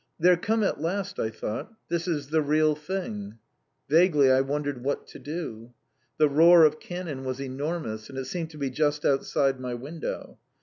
"They're 0.19 0.35
come 0.35 0.63
at 0.63 0.81
last," 0.81 1.19
I 1.19 1.29
thought. 1.29 1.73
"This 1.89 2.07
is 2.07 2.29
the 2.29 2.41
real 2.41 2.73
thing." 2.73 3.37
Vaguely 3.87 4.31
I 4.31 4.41
wondered 4.41 4.83
what 4.83 5.05
to 5.09 5.19
do. 5.19 5.73
The 6.17 6.27
roar 6.27 6.63
of 6.63 6.79
cannon 6.79 7.23
was 7.23 7.39
enormous, 7.39 8.09
and 8.09 8.17
it 8.17 8.25
seemed 8.25 8.49
to 8.49 8.57
be 8.57 8.71
just 8.71 9.05
outside 9.05 9.59
my 9.59 9.75
window. 9.75 10.39